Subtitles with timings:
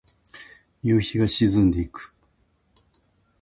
[0.81, 2.11] 夕日が沈んでいく。